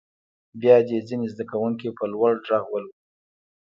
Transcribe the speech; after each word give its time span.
بیا 0.61 0.75
دې 0.87 0.97
ځینې 1.07 1.27
زده 1.33 1.43
کوونکي 1.51 1.87
په 1.97 2.03
لوړ 2.13 2.33
غږ 2.47 2.65
ولولي. 2.69 2.99